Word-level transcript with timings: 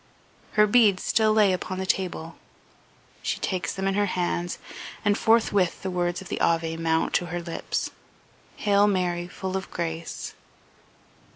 Her 0.53 0.65
beads 0.65 1.03
still 1.03 1.31
lay 1.31 1.53
upon 1.53 1.77
the 1.77 1.85
table; 1.85 2.35
she 3.21 3.39
takes 3.39 3.71
them 3.71 3.87
in 3.87 3.93
her 3.93 4.07
hands, 4.07 4.57
and 5.05 5.15
forthwith 5.15 5.83
the 5.83 5.91
words 5.91 6.23
of 6.23 6.27
the 6.27 6.41
Ave 6.41 6.75
mount 6.77 7.13
to 7.13 7.27
her 7.27 7.39
lips, 7.39 7.91
"Hail 8.55 8.87
Mary, 8.87 9.27
full 9.27 9.55
of 9.55 9.69
grace..." 9.69 10.33